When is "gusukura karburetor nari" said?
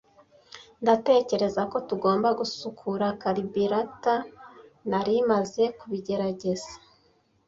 2.39-5.15